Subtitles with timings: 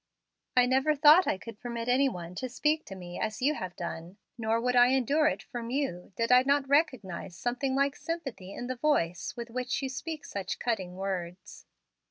[0.57, 3.75] "I never thought I could permit any one to speak to me as you have
[3.75, 8.51] done, nor would I endure it from you, did I not recognize something like sympathy
[8.51, 11.67] in the voice with which you speak such cutting words.